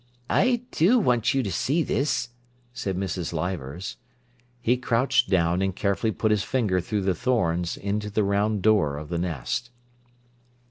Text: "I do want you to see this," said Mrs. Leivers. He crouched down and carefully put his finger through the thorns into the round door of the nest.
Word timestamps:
"I 0.31 0.63
do 0.71 0.97
want 0.97 1.35
you 1.35 1.43
to 1.43 1.51
see 1.51 1.83
this," 1.83 2.29
said 2.73 2.97
Mrs. 2.97 3.33
Leivers. 3.33 3.97
He 4.59 4.75
crouched 4.75 5.29
down 5.29 5.61
and 5.61 5.75
carefully 5.75 6.11
put 6.11 6.31
his 6.31 6.41
finger 6.41 6.81
through 6.81 7.01
the 7.03 7.13
thorns 7.13 7.77
into 7.77 8.09
the 8.09 8.23
round 8.23 8.63
door 8.63 8.97
of 8.97 9.09
the 9.09 9.19
nest. 9.19 9.69